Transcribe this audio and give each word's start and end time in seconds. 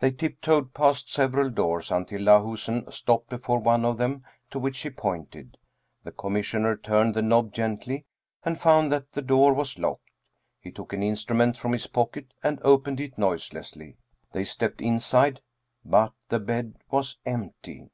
They 0.00 0.12
tiptoed 0.12 0.72
past 0.72 1.12
several 1.12 1.50
doors 1.50 1.90
until 1.90 2.22
Lahusen 2.22 2.90
stopped 2.90 3.28
before 3.28 3.58
one 3.58 3.84
of 3.84 3.98
them, 3.98 4.24
to 4.50 4.58
which 4.58 4.78
he 4.78 4.88
pointed. 4.88 5.58
The 6.04 6.10
Commis 6.12 6.52
26 6.52 6.52
Dietrich 6.52 6.64
Thedcn 6.64 6.78
sioner 6.78 6.82
turned 6.82 7.14
the 7.14 7.20
knob 7.20 7.52
gently 7.52 8.06
and 8.44 8.58
found 8.58 8.90
that 8.92 9.12
the 9.12 9.20
door 9.20 9.52
was 9.52 9.78
locked. 9.78 10.08
He 10.58 10.72
took 10.72 10.94
an 10.94 11.02
instrument 11.02 11.58
from 11.58 11.72
his 11.72 11.86
pocket 11.86 12.32
and 12.42 12.62
opened 12.62 12.98
it 12.98 13.18
noiselessly. 13.18 13.98
They 14.32 14.44
stepped 14.44 14.80
inside, 14.80 15.42
but 15.84 16.14
the 16.30 16.38
bed 16.40 16.76
was 16.90 17.18
empty. 17.26 17.90